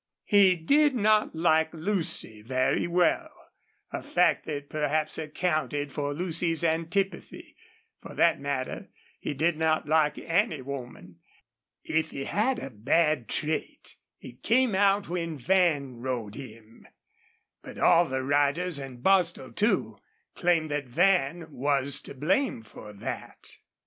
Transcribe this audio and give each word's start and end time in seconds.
He 0.25 0.55
did 0.55 0.95
not 0.95 1.35
like 1.35 1.71
Lucy 1.75 2.41
very 2.41 2.87
well, 2.87 3.29
a 3.91 4.01
fact 4.01 4.47
that 4.47 4.67
perhaps 4.67 5.19
accounted 5.19 5.93
for 5.93 6.11
Lucy's 6.11 6.63
antipathy. 6.63 7.55
For 8.01 8.15
that 8.15 8.39
matter, 8.39 8.89
he 9.19 9.35
did 9.35 9.57
not 9.57 9.87
like 9.87 10.17
any 10.17 10.63
woman. 10.63 11.19
If 11.83 12.09
he 12.09 12.23
had 12.23 12.57
a 12.57 12.71
bad 12.71 13.29
trait, 13.29 13.97
it 14.19 14.41
came 14.41 14.73
out 14.73 15.07
when 15.07 15.37
Van 15.37 15.97
rode 15.97 16.33
him, 16.33 16.87
but 17.61 17.77
all 17.77 18.05
the 18.05 18.23
riders, 18.23 18.79
and 18.79 19.03
Bostil, 19.03 19.51
too, 19.51 19.99
claimed 20.33 20.71
that 20.71 20.87
Van 20.87 21.45
was 21.51 22.01
to 22.01 22.15
blame 22.15 22.63
for 22.63 22.91
that. 22.91 23.57